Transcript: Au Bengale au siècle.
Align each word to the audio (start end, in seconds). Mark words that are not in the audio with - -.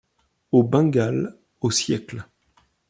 Au 0.51 0.63
Bengale 0.63 1.37
au 1.61 1.69
siècle. 1.69 2.25